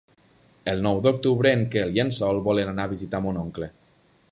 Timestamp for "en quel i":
1.57-2.03